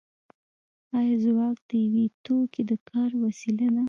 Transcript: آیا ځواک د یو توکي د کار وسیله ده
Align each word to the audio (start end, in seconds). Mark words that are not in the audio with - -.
آیا 0.97 1.15
ځواک 1.23 1.57
د 1.69 1.69
یو 1.95 2.05
توکي 2.25 2.61
د 2.69 2.71
کار 2.89 3.09
وسیله 3.23 3.67
ده 3.73 3.79